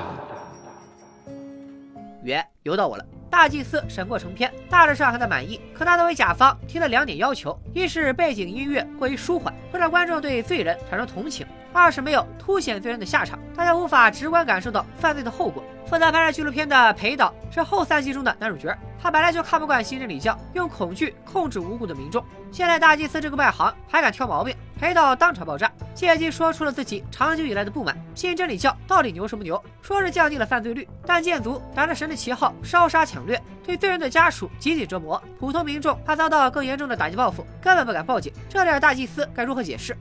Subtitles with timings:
[2.22, 3.05] 约由到我了。
[3.31, 5.61] 大祭司审过成片，大致上还算满意。
[5.75, 15.62] 可他作为甲方提了两点要求：一是背景音乐过于舒缓，会让观众对罪人产生同情；二是没有凸显罪人的下场，大家无法直观感受到犯罪的后果。
[15.84, 24.56] 负责拍摄纪录片的裴导是后三集中的男主角， 他本来就看不惯新真理教用恐惧控制无辜的民众，现在大祭司这个外行还敢挑毛病。
[24.78, 29.62] 裴导当场爆炸，借机说出了自己长久以来的不满：新真理教到底牛什么牛？
[29.81, 38.33] 说是降低了犯罪率，但建族打着神的旗号烧杀抢掠，对罪人的家属集体折磨，普通民众怕遭到更严重的打击报复，根本不敢报警。
[38.49, 39.97] 这点大祭司该如何解释？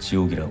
[0.00, 0.50] 지옥이라고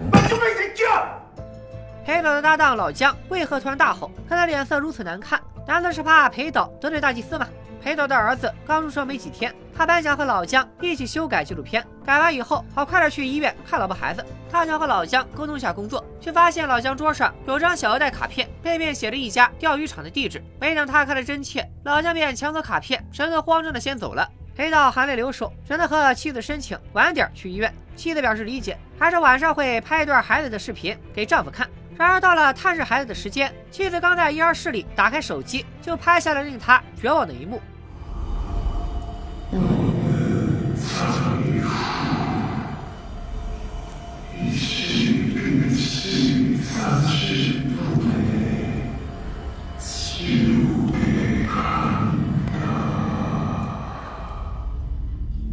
[2.06, 4.12] 裴导的搭档老姜为何突然大吼？
[4.30, 7.48] 看他脸色如此难看，难道是怕裴导得罪大祭司吗？
[7.84, 14.24] 裴导的儿子刚出生没几天，他本想和老姜一起修改纪录片，改完以后好快点去医院看老婆孩子。
[14.52, 20.44] 他想和老姜沟通一下工作，却发现老姜桌上有张小额贷卡片，背面写着一家钓鱼场的地址。
[20.60, 24.28] 没等他看得真切，老姜便抢走卡片，神色慌张的先走了。
[24.57, 27.73] 黑道含泪流手，只能和妻子申请晚点去医院。
[27.97, 31.69] 妻子表示理解，还是晚上会拍一段孩子的视频给丈夫看。
[31.97, 37.61] 然而到了探视孩子的时间，妻子刚在婴儿室里打开手机，就拍下了令他绝望的一幕。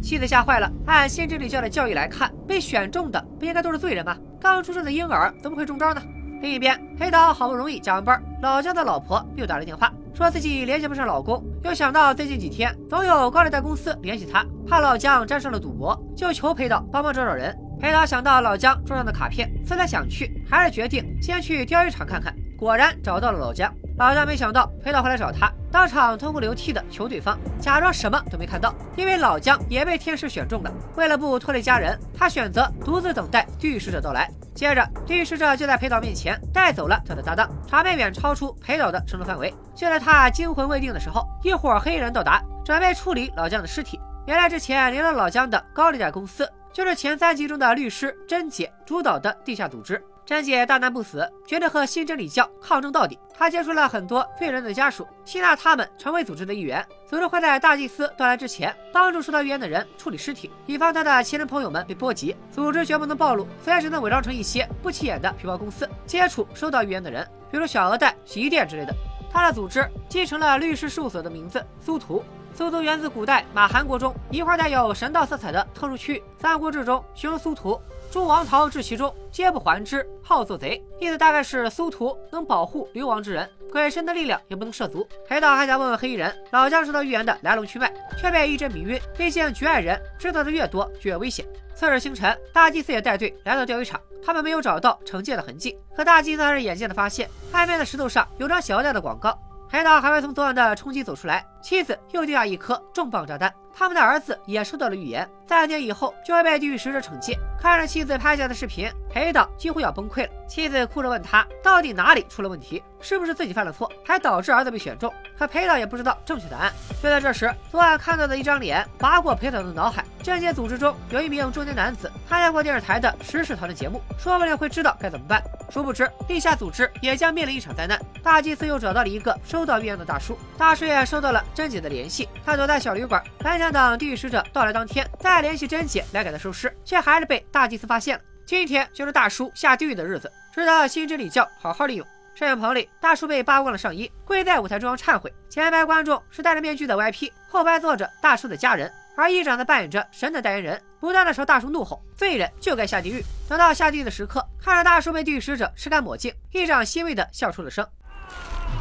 [0.08, 0.72] 妻子吓坏了。
[0.86, 4.16] 按新真理教的教义来看，被选中的不应该都是罪人吗？
[4.40, 6.00] 刚出生的婴儿怎么会中招呢？
[6.40, 11.44] 另一边，黑导好不容易加完班，老姜的老婆又打来电话，说自己联系不上老公。
[11.62, 17.54] 又想到最近几天总有高利贷公司联系他，怕老姜沾上了赌博，就求裴导帮忙找找人。
[17.78, 22.34] 裴导想到老姜桌上的卡片，思来想去，还是决定先去钓鱼场看看。
[22.56, 23.70] 果然找到了老姜。
[23.98, 30.72] 老姜没想到裴导会来找他，当场痛哭流涕的求对方假装什么都没看到，因为老姜也被天使选中了。
[30.94, 34.30] 为了不拖累家人，他选择独自等待地狱使者到来。
[34.54, 39.52] 接着，地狱使者就在裴导面前带走了他的搭档，场面远超出裴导的承受范围。
[39.74, 43.98] 就在他惊魂未定的时候，一伙黑衣人到达，准备处理老姜的尸体。
[44.26, 50.00] 原来之前连了老姜的高利贷公司，就是前三集中的律师甄姐主导的地下组织。
[50.28, 53.18] 甄姐大难不死，决定和新真理教抗争到底。
[53.32, 56.86] 她接触了很多罪人的家属，吸纳他们成为组织的一员。
[57.08, 62.36] 组织会在大祭司到来之前，帮助受到预言的人处理尸体，以防他的亲人朋友们被波及。
[62.52, 68.94] 组织绝不能暴露，所以只能伪装成一些不起眼的皮包公司，接触受到预言的人，比如小额贷、洗衣店之类的。
[69.32, 72.22] 他的组织继承了律师事务所的名字——苏图。
[72.54, 77.80] 苏图源自古代马韩国中一块带有神道色彩的特殊区域，《三国志》中形容苏图。
[78.10, 80.82] 诸王逃至其中，皆不还之，好做贼。
[80.98, 85.06] 意思大概是苏图能保护流亡之人，鬼神的力量也不能涉足。
[85.28, 88.98] 海岛还想问问黑衣人老姜受到预言的来龙去脉，却被一阵迷晕。
[89.16, 91.46] 毕竟局外人知道的越多，就越危险。
[91.74, 99.38] 次日清晨，大祭司也带队来到钓鱼场，他们没有找到惩戒的痕迹，可大祭司还是眼见的发现，岸边的石头上有张小贷的广告。
[99.70, 103.52] 海岛还未从昨晚的冲击走出来，妻子又丢下一颗重磅炸弹。
[103.76, 107.38] 他们的儿子也收到了预言，三年以后就会被地狱使者惩戒。
[107.60, 110.30] 看着妻子拍下的视频，裴导几乎要崩溃了。
[110.48, 112.82] 妻子哭着问他，到底哪里出了问题？
[113.00, 115.12] 是不是自己犯了错，还导致儿子被选中？
[115.38, 116.72] 可裴导也不知道正确答案。
[117.02, 125.40] 就在这时，昨晚看到的一张脸划过裴导的脑海：贞洁组织中有一名中年男子，参加过电视台的时事讨论节目，说不定会知道该怎么办。
[125.70, 128.00] 殊不知，地下组织也将面临一场灾难。
[128.24, 132.27] 大祭司又找到了一个收到预言的大叔，大叔也收到了贞姐的联系。
[132.45, 138.23] 他躲在小旅馆，本想等地狱使者到来当天再联系贞姐来给他收尸，却还是被大祭司发现了。
[138.45, 142.05] 今天就是大叔下地狱的日子，值得新真理教好好利用。
[142.35, 145.31] 摄影棚里，大叔被扒光了上衣，跪在舞台中央忏悔。
[145.49, 157.85] 前排观众是戴着面具的 VIP，后排坐着大叔的家人，而议长则扮演着神的代言人，不断的朝大叔怒吼：“罪人就该下地狱！”等到下地狱的时刻，看着大叔被地狱使者吃干抹净，议长欣慰的笑出了声。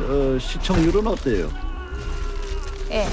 [0.00, 1.65] 어, 시청률은 어때요?
[2.90, 3.06] 예.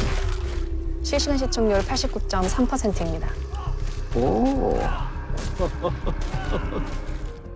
[1.02, 3.28] 실시간 시청률 89.3%입니다.
[4.16, 4.78] 오,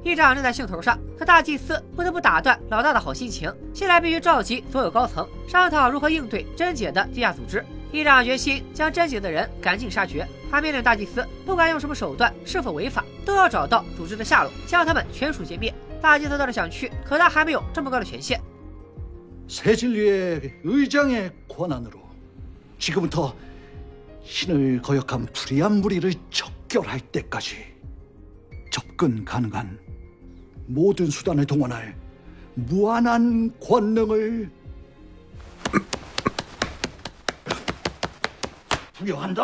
[0.04, 3.54] 议长正在兴头上，可大祭司不得不打断老大的好心情。
[3.74, 7.64] 现在必须召集所有高层，商讨如何应对贞姐的地下组织。
[7.92, 10.28] 议长决心将贞姐的人赶尽杀绝。
[10.50, 15.74] 他命令大祭司，不管用什么手段，是否违法，都要找到组织的下落，将他们全数歼灭。
[16.02, 18.40] 大祭司倒是想去，可他还没有这么高的权限。
[19.48, 22.00] 새진리의 의장의 권한으로
[22.80, 23.36] 지금부터
[24.24, 27.74] 신을 거역한 불의한 무리를 척결할 때까지
[28.72, 29.80] 접근 가능한
[30.68, 31.96] 모든 수단을 동원할
[32.56, 34.50] 무한한 권능을
[38.94, 39.44] 부여한다.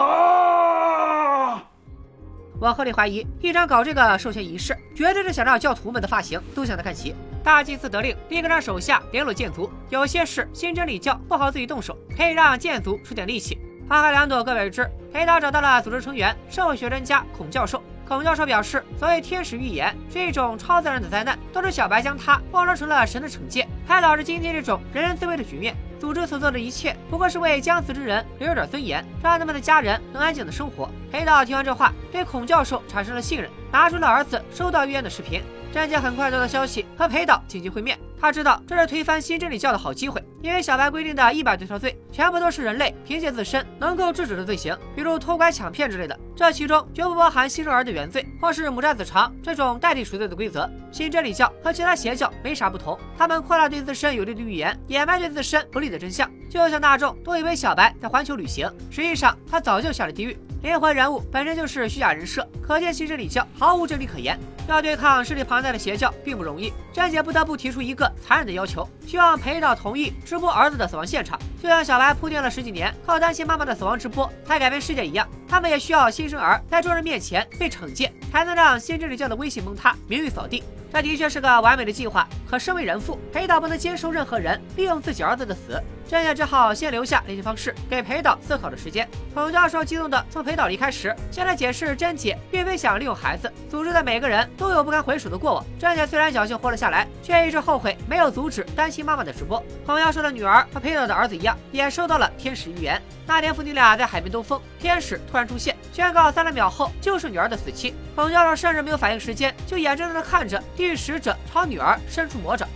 [2.62, 7.16] 我合理怀疑，议长搞这个授权仪式，绝对是想让教徒们的发型都向他看齐。
[7.45, 13.59] 大祭司得令，立刻让手下联络剑族，有些事新真理教不好自己动手，可以让剑族出点力气。
[13.87, 14.91] 花开两朵，各为之。
[15.13, 17.83] 裴导找到了组织成员兽学专家孔教授。
[18.09, 25.77] 孔教授表示，所谓天使预言是一种超自然的灾难，都是小白将它包装成了神的惩戒，才导致今天这种人人自危的局面。
[26.01, 30.89] 组织所做的一切，不过是为将死之人留有点尊严，让他们的家人能安静的生活。
[31.13, 35.43] 裴导听完这话，对孔教授产生了信任，拿出了儿子收到预言的视频。
[35.75, 37.99] 詹姐很快得到消息，和裴导紧急会面。
[38.21, 46.17] 他知道这是推翻新真理教的好机会，因为小白规定的一百多条罪，全部都是人类凭借自身能够制止的罪行，比如偷拐、抢骗之类的。
[46.37, 50.71] 这其中绝不包含新生儿的原罪，或是母债子偿这种代替赎罪的规则。
[50.93, 56.31] 新真理教和其他邪教没啥不同，他们扩大对自身有利的预言，掩埋对自身不利的真相。
[56.49, 60.39] 就像大众都以为小白在环球旅行，实际上他早就下了地狱。
[60.63, 64.39] 灵魂人物本身就是虚假人设，可见新真理教毫无真理可言。
[64.67, 80.63] 要对抗势力庞大的邪教并不容易，詹姐不得不提出一个残忍的要求，希望裴导同意直播儿子的死亡现场，就像小白铺垫了十几年，靠担心妈妈的死亡直播才改变世界一样，他们也需要新生儿在众人面前被惩戒，才能让新真理教的威信崩塌，名誉扫地。
[80.93, 85.83] 这的确是个完美的计划，可身为人父，裴导不能接受任何人利用自己儿子的死。
[86.07, 89.09] 詹姐只好先留下联系方式，给裴导思考的时间。
[89.33, 95.65] 孔教授激动地从裴导离开时，先来解释甄姐并非想利用孩子，组织的每个人都有不堪回首的过往。
[95.79, 99.61] 甄姐虽然侥幸活了下来，却一直后悔没有阻止单亲妈妈的直播。
[99.85, 103.01] 孔教授的女儿和裴导的儿子一样，也收到了天使预言。
[103.27, 107.95] 那天父女俩在海边兜风，天使突然出现，宣告三十秒后就是女儿的死期。
[108.15, 112.69] 孔教授甚至没有反应时间，就眼睁睁地看着地狱使者朝女儿伸出魔爪。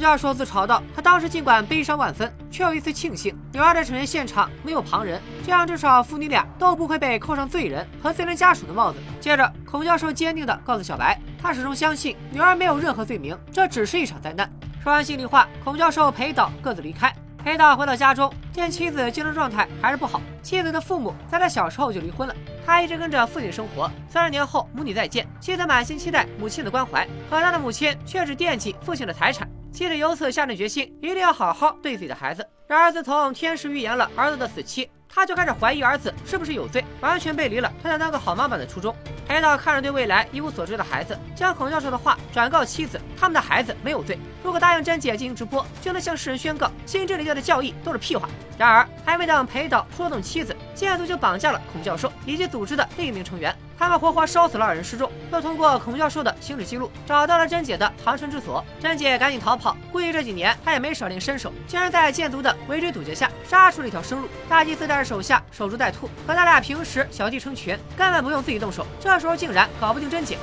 [0.00, 14.50] 教授自嘲道：“他当时尽管悲伤万分，却有一丝庆幸，女儿的惩戒现场没有旁人，这样至少父女俩都不会被扣上罪人和罪人家属的帽子。”接着，孔教授坚定地告诉小白，他始终相信女儿没有任何罪名，这只是一场灾难。
[14.82, 17.12] 说完心里话，孔教授陪导各自离开。
[17.42, 20.20] 陪导回到家中，见妻子精神状态还是不好。
[20.42, 22.34] 妻子的父母在他小时候就离婚了，
[22.66, 23.90] 他一直跟着父亲生活。
[24.08, 29.48] 三十年后母女再见，妻子满心期待母亲的关怀，可他的母亲却只惦记父亲的财产。
[29.72, 32.46] 妻子由此下定决心，一定要好好对自己的孩子。
[32.66, 38.94] 然而自从天使预言了儿子的死期，他就开始怀疑儿子是不是有罪，完全背离了他想当个好妈妈的初衷。
[39.26, 44.18] 裴导看着对未来一无所知的孩子，将孔教授的话转告妻子，他们的孩子没有罪。
[44.42, 48.28] 如果答应甄姐进行直播，就能向世人宣告新真理教的教义都是屁话。
[48.58, 53.54] 然而，还没等裴导说动妻子，剑族就绑架了孔教授以及组织的另一名成员。
[53.80, 70.36] 他们活活烧死了二人示众，又通过孔教授的行驶记录找到了珍姐的藏身之所，珍姐赶紧逃跑，估计这几年她也没少练身手，竟然在剑族的围追堵截下杀出了一条生路，大祭司带着手下守株待兔，可他俩平时小弟成群，根本不用自己动手，这时候竟然搞不定珍姐。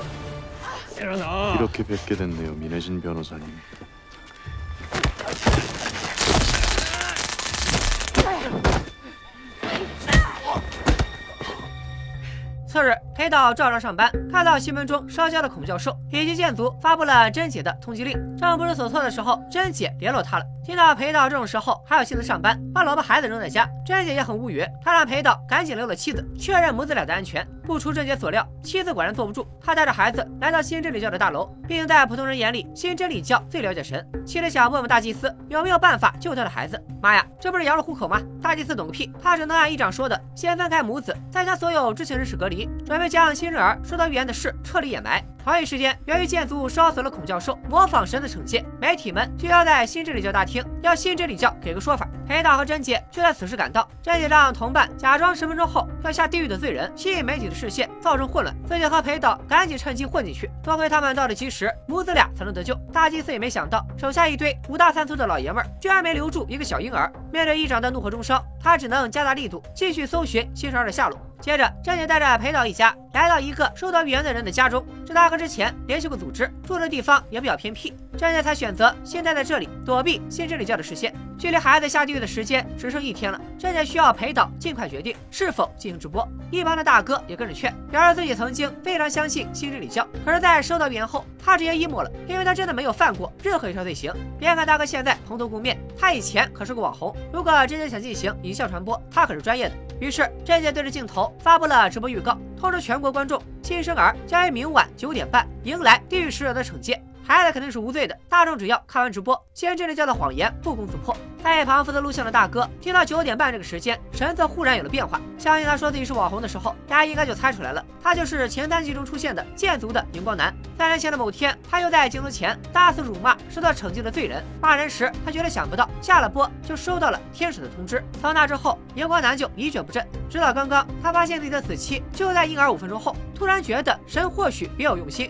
[12.67, 13.06] 次日。
[13.17, 18.15] 裴导照常上班，看到新闻中烧焦的孔教授以及剑族发布了甄姐的通缉令。
[18.37, 20.45] 正不知所措的时候，甄姐联络他了。
[20.63, 24.63] 听到裴导这种时候还有心思上班，把老婆孩子扔在家，甄姐也很无语。
[24.83, 27.47] 她让裴导赶紧留了妻子，确认母子俩的安全。
[27.63, 34.05] 不出甄姐所料，妻子果然坐不住，她带着孩子来到新真理教的大楼，并在普通人眼里，新真理教最了解神。
[34.25, 36.81] 妻子想问问大祭司有没有办法救他的孩子。
[37.01, 38.21] 妈呀，这不是羊入虎口吗？
[38.41, 45.23] 大祭司懂个屁，他只能按议长说的，先分开母子，再将所有知情人士隔离，准备将新生儿受到预言的事彻底掩埋。
[45.43, 52.05] 同一时间，由于剑族烧死了孔教授，模仿神的惩戒，媒体们聚焦在新真理教大厅，要新真理教给个说法。
[52.27, 58.53] 裴导和甄姐却在此时赶到，甄姐让同伴假装十分钟后要下地狱的罪人，吸引媒体的视线，造成混乱。
[58.67, 62.75] 自己和裴导赶紧趁机混进去，多亏他们到的及时，母子俩才能得救。
[62.91, 67.09] 大祭司也没想到，手下一堆五大三粗的老爷们儿，居然没留住一个小婴儿。
[67.31, 71.17] 面对议长的怒火中烧，他只能加大力度，继续搜寻新生儿的下落。
[71.41, 81.13] 接着，甄姐带着裴导一家来到一个受到预言的人的家中，这大哥之前联系过组织，住的地方也比较偏僻，甄姐才选择先待在这里，躲避新真理教的视线。
[81.37, 86.27] 距离孩子下地狱的时间只剩一天了，甄姐需要裴导尽快决定是否进行直播。
[86.49, 94.13] 一旁的大哥也跟着劝，表示自己曾经非常相信新真理教，可是，在收到预言后，他直接 emo 了，因为他真的没有犯过任何一条罪行。
[94.37, 97.15] 别看大哥现在蓬头垢面，他以前可是个网红。
[97.31, 99.75] 如果真正想进行影像传播，他可是专业的。
[100.01, 107.01] 于是，甄姐对着镜头发布了直播预告，通知全国观众，新生儿将于明晚九点半迎来地狱使者的惩戒。
[107.27, 111.13] 孩子肯定是无罪的，大众只要看完直播，先真的教的谎言不攻自破。
[111.43, 115.19] 在一旁负责录像的大哥听到九点半这个时间，神色忽然有了变化。
[115.37, 120.55] 相信他说自己是网红的时候，大家应该就猜出来了，他就是前三集中出现的剑族的荧光男。
[120.77, 124.41] 三年前的某天，他又在镜头前大肆辱骂受到惩戒的罪人。
[124.61, 128.01] 骂人时，他绝对想不到下了播就收到了天使的通知。
[128.21, 135.29] 从那之后，荧光男就一蹶不振，直到刚刚，他发现自己的死期就在婴儿五分钟后，突然觉得神或许别有用心。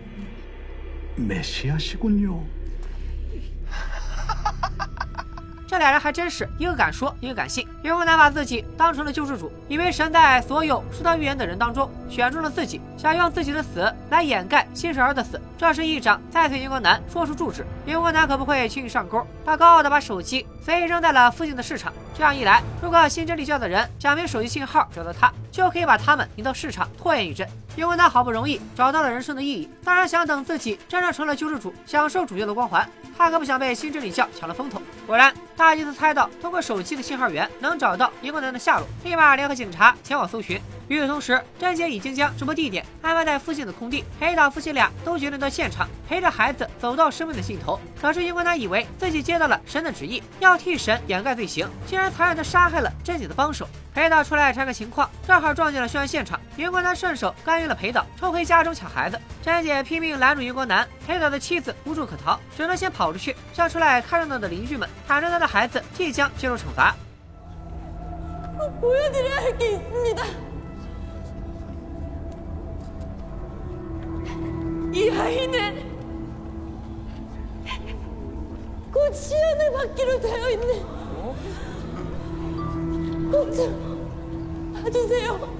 [1.27, 2.60] 메시아시군요.
[5.71, 7.65] 这俩人还真是一个敢说，一个敢信。
[7.81, 15.39] 荧光男把自己当成了救世主，以为神在所有受到预言的人当中选中了自己，想用自己的死来掩盖新生儿的死。
[15.57, 21.93] 这时议长再催英国男说出住址，英国男可不会轻易上钩，他高傲的把手机随意扔在了附近的市场。
[22.13, 27.47] 这样一来，如果新真理教的人假凭手机信号找到他，就可以把他们引到市场拖延一阵。
[27.77, 32.85] 英国男好不容易找到了人生的意义，当然想等自己真正成了救世主，享受主教的光环。
[33.17, 34.81] 他可不想被新真理教抢了风头。
[35.05, 40.59] 果然，大祭司猜到通过手机的信号源能找到荧光男的下落，立马联合警察前往搜寻。
[40.91, 47.79] 与此同时，珍姐已经将直播地点安排在附近的空地，裴导夫妻俩都决定到现场陪着孩子走到生命的尽头。
[48.01, 53.65] 可是，余光男以为自己接到了神的旨意，要替神掩盖罪行，竟然残忍地杀害了珍姐的帮手。
[53.93, 56.37] 裴导出来查看情况，正好撞见了凶案现场。
[56.57, 59.17] 余光男顺手干预了裴导，抽回家中抢孩子。
[59.41, 66.93] 珍姐拼命拦住余光男，裴导的妻子无处可逃，只能先跑出去向出来看热闹的邻居们喊着他的孩子即将接受惩罚。
[74.92, 75.84] 이 아이는
[78.92, 80.82] 곧 시연을 받기로 되어 있는
[83.30, 85.56] 꼭 좀 봐주세요.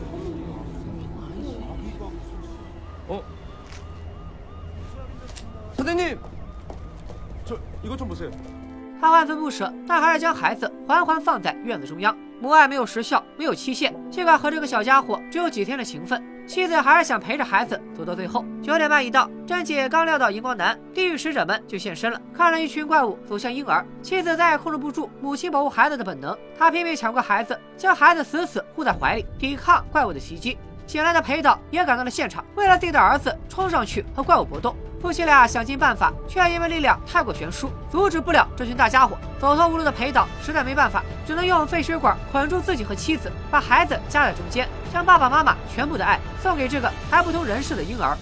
[5.75, 6.19] 선생님,
[7.45, 8.31] 저 이것 좀 보세요.
[8.99, 12.17] 他万分不舍，但还是将孩子缓缓放在院子中央。
[12.41, 18.44] 母爱没有时效，没有期限，尽管和这个小家伙只有几天的情分， 妻子还是想陪着孩子走到最后。
[18.62, 22.22] 九点半一到，珍姐刚撂到荧光男，地狱使者们就现身了。
[22.36, 30.58] 看着一群怪物走向婴儿，妻子再也控制不住母亲保护孩子的本能，她拼命抢过孩子，将孩子死死护在怀里，抵抗怪物的袭击。
[30.92, 34.76] 醒来的裴导也赶到了现场，为了自己的儿子冲上去和怪物搏斗。
[35.02, 39.18] 夫妻俩想尽办法，却因为力量太过悬殊，阻止不了这群大家伙。
[39.40, 48.18] 走投无路的裴导实在没办法，只能用废水管捆住自己和妻子，把孩子夹在中间，将爸爸妈妈全部的爱送给这个还不通人世的婴儿。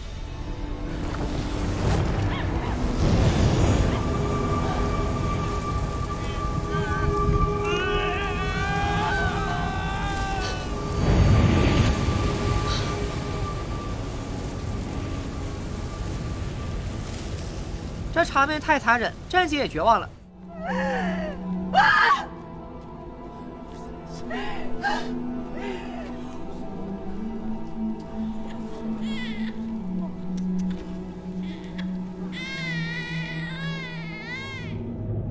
[18.40, 20.10] 这场面太残忍，甄姐也绝望了。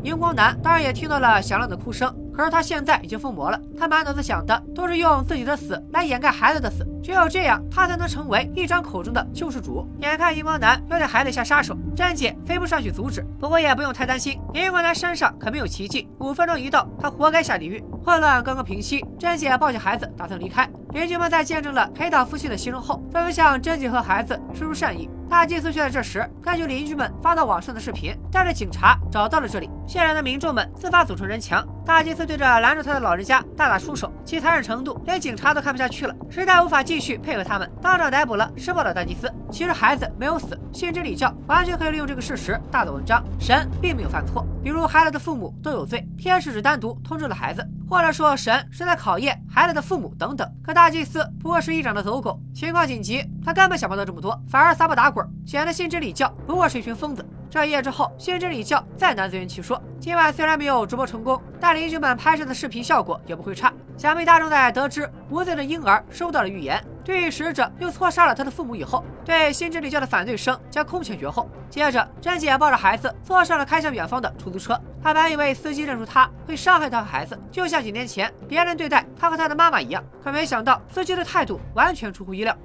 [0.03, 2.15] 荧光男当然也听到了响亮的哭声。
[2.31, 9.89] 可是他现在已经疯魔了，他满脑子想的都是用自己的死来掩盖孩子的死，只有这样，他才能成为一张口中的救世主。
[9.99, 13.25] 眼看荧光男要对孩子下杀手，詹姐飞不上去阻止。
[13.41, 17.83] 不过也不用太担心，荧光男身上可没有奇迹，五分钟一到，他活该下地狱。
[18.05, 20.69] 混乱刚刚平息，珍姐抱起孩子打算离开。
[20.91, 25.09] 邻居们在见证了裴导夫妻的牺牲后，纷纷向珍姐和孩子施出善意。
[25.31, 29.71] 大祭司却在这时根据邻居们发到网上的视频，带着警察找到了这里。
[29.89, 39.33] 现场的民众们自发组成人墙，大祭司对着拦住他的老人家大打出手，其残忍程度连警察都看不下去了，实在无法继续配合他们，当场逮捕了施暴的大祭司。
[39.51, 43.25] 其实孩子没有死，信真礼教完全可以利用这个事实大做文章。
[43.41, 50.47] 神并没有犯错，比如孩子的父母都有罪，天使只单独通知了孩子，或者说神是在考验孩子的父母等等。
[50.63, 55.27] 可大祭司不过是一长的走狗，情况紧急，他根本想不到这么多，反而撒泼打滚。
[55.47, 57.25] 显得信之礼教不过是一群疯子。
[57.50, 59.80] 这一夜之后，信真理教再难自圆其说。
[60.00, 63.72] 今晚虽然没有直播成功，但邻居们拍摄的视频效果也不会差。
[63.96, 71.48] 想必大众在得知无罪的婴儿收到了预言，地狱使者又错杀了他的父母以后，对信真理教的反对声将空前绝后。
[71.70, 74.80] 接着，甄姐抱着孩子坐上了开向远方的出租车。
[75.04, 80.04] 她本以为司机认出她会伤害她和孩子，就像几年前别人对待她和她的妈妈一样。
[80.24, 82.58] 可没想到，司机的态度完全出乎意料。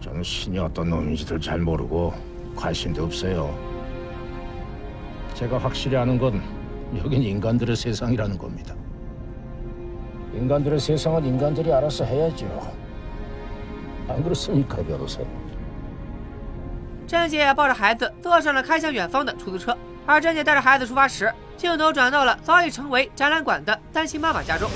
[0.00, 2.12] 저는 신이 어떤 놈인지를 잘 모르고
[2.54, 3.50] 관심도 없어요.
[5.34, 6.42] 제가 확실히 아는 건
[6.96, 8.74] 여긴 인간들의 세상이라는 겁니다.
[10.34, 12.46] 인간들의 세상은 인간들이 알아서 해야죠.
[14.08, 15.20] 안 그렇습니까, 변호사?
[17.06, 24.68] 甄姐抱着孩子坐上了开向远方的出租车，而甄姐带着孩子出发时，镜头转到了早已成为展览馆的单亲妈妈家中。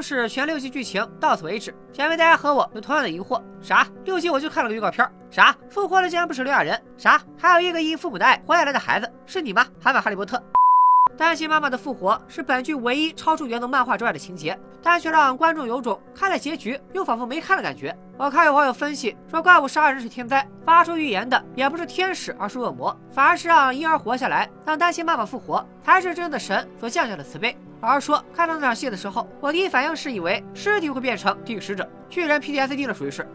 [0.00, 1.74] 是全六集剧情到此为止。
[1.92, 3.86] 想必大家和我有同样的疑惑：啥？
[4.04, 5.54] 六集我就看了个预告片，啥？
[5.68, 6.80] 复活的竟然不是刘亚仁？
[6.96, 7.20] 啥？
[7.38, 9.66] 还有一个因父母的爱活下来的孩子，是你吗？
[9.80, 10.42] 韩版哈利波特。
[11.16, 17.94] 单亲妈妈的复活是本剧唯一超出原动漫画之外的情节，但却让观众有种看了结局又仿佛没看的感觉。
[18.16, 27.54] 我看有网友分析说，怪物杀人是天灾，发出预言的也不是天使，而是恶魔，反而是让婴儿活下来，让单亲妈妈复活，才是真正的神所降下的慈悲。
[27.80, 33.26] 而说看到那场戏的时候，我第一反应是以为尸体会变成地狱使者，巨人 PTSD 了，属于是。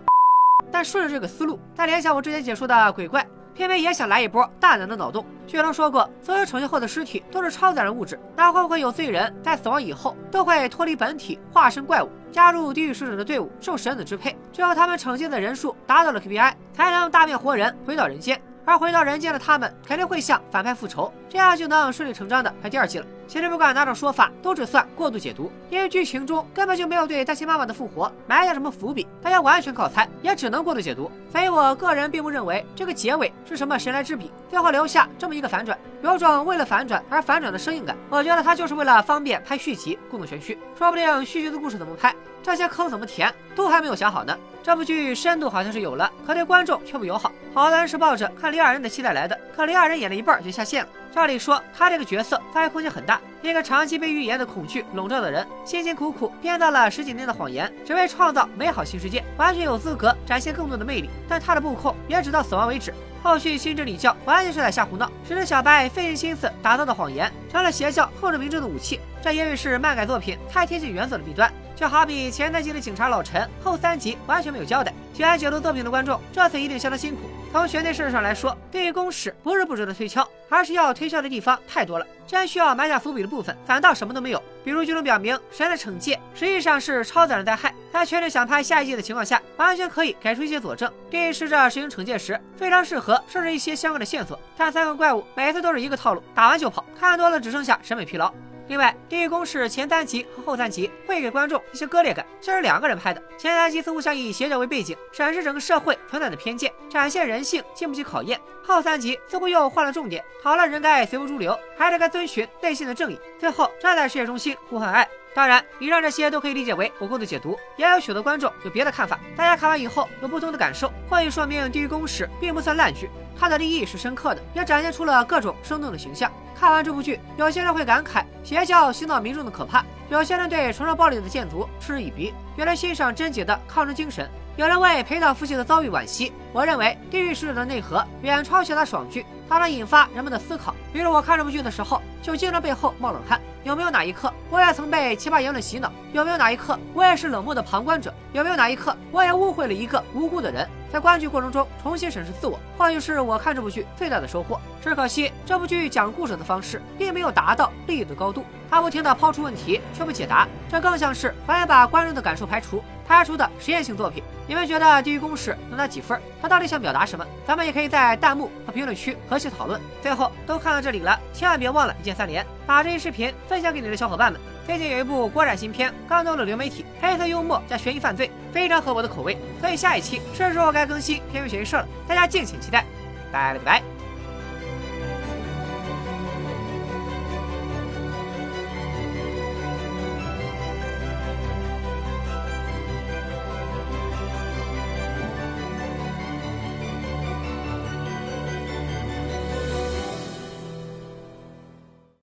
[0.71, 3.25] 但顺着这个思路，再联想我之前解说的鬼怪。
[3.53, 5.25] 偏偏也想来一波大胆的脑洞。
[5.47, 14.35] 巨龙说过，所有惩戒后的尸体都是超自然物质，那会不会有罪人在死亡以后都会脱离本体，化身怪物，加入地狱使者的队伍，受神子支配？
[14.51, 18.41] 只有他们惩戒的人数达到了 KPI，才能大变活人，回到人间。
[18.65, 23.05] 而回到人间的他们肯定会向反派复仇，这样就能顺理成章的拍第二季了。
[23.27, 31.11] 其实不管哪种说法，都只算过度解读，因为剧情中根本就没有对单亲妈妈的复活埋下什么伏笔，大家完全靠猜，也只能过度解读。
[31.31, 37.95] 所以我个人并不认为这个结尾是什么神来之笔，最后留下这么一个反转，有种为了反转而反转的生硬感。
[38.09, 40.57] 我觉得他就是为了方便拍续集，故弄玄虚。
[40.77, 44.37] 说不定续集的故事怎么拍，这些坑怎么填，都还没有想好呢。
[44.65, 47.31] 这部剧深度好像是有了，可对观众却不友好。
[47.53, 50.89] 好多人是抱着看李亚人的期待来的，可李亚人演了一半就下线了。
[51.13, 53.21] 照理说，他这个角色发挥空间很大。
[53.43, 61.11] 一个长期被预言的恐惧笼罩的人，辛辛苦苦编造了十几年的谎言，只为创造美好新世界，完全有资格展现更多的魅力。
[61.29, 62.91] 但他的布控也只到死亡为止。
[63.25, 68.99] 后续新真理教完全是在瞎胡闹，只是小白费尽心思打造的谎言，成了邪教控制民众的武器。
[69.19, 71.51] 这因为是漫改作品，太贴近原作的弊端。
[71.75, 74.93] 就好比前三集的警察老陈，后三集完全没有交代。
[75.11, 77.21] 喜欢解读作品的观众，这次一定相当辛苦。
[77.51, 82.05] 从悬念设置上来说，地狱公使不是不值得推敲，而是要推敲的地方太多了。
[82.27, 84.43] 真需要埋下伏笔的部分，反倒什么都没有。
[84.63, 90.91] 比如剧中表明，神的惩戒实际上是超自然灾害， 在确认想拍下一季的情况下，完全可以给出一些佐证。
[91.09, 94.37] 地狱使者实行惩戒时，非常适合设置一些相关的线索。
[94.57, 98.29] 但三个怪物每次都是一个套路，打完就跑，看多了只剩下审美疲劳。
[98.67, 103.23] 另外，《地狱公使》前三集和后三集会给观众一些割裂感，这是两个人拍的。
[103.37, 115.07] 前三集似乎想以邪教为背景，审视整个社会存在的偏见，展现人性经不起考验；后三集似乎又换了重点，讨论人该随波逐流，还是该遵循内心的正义，最后站在世界中心呼唤爱。
[115.35, 119.19] 当然，以上这些都可以理解为我够的解读，也有许多观众有别的看法。
[119.35, 126.31] 大家看完以后有不同的感受，或许说明《地狱公使》并不算烂剧，它的立意是深刻的，也展现出了各种生动的形象。
[126.57, 136.31] 看完这部剧，有些人会感慨邪教洗脑民众的可怕，有些人对崇尚暴力的建筑嗤之以鼻，原来欣赏贞洁的抗日精神，有人为陪导父亲的遭遇惋惜。
[136.53, 140.73] 我认为《地狱使者》的内核远超其他爽剧，它能引发人们的思考。
[140.93, 143.37] 比如我看这部剧的时候，就经常背后冒冷汗。
[143.65, 145.91] 有没有哪一刻我也曾被奇葩言论洗脑？
[146.13, 148.13] 有没有哪一刻我也是冷漠的旁观者？
[148.31, 150.69] 有没有哪一刻我也误会了一个无辜的人？
[150.89, 154.57] 在观剧过程中重新审视自我，或许是我看这部剧最大的收获。
[154.81, 164.23] 只可惜这部剧讲故事的方式并没有达到利益的高度，它不停的抛出问题却不解答，这更像是完全把观众的感受排除他出的实验性作品。
[164.47, 166.21] 你们觉得《地狱公式》能拿几分？
[166.41, 167.25] 它到底想表达什么？
[167.47, 169.81] 咱们也可以在弹幕和评论区和谐讨论。
[170.01, 174.39] 最后都看到这里了，千万别忘了一键三连，把这一视频分享给你的小伙伴们。
[174.67, 182.85] 最近有一部国产新片，刚登陆流媒体，黑色幽默加悬疑犯罪，非常合我的口味，所以下一期是时候该更新片尾悬疑社了，大家敬请期待。
[183.31, 183.81] 拜了个拜。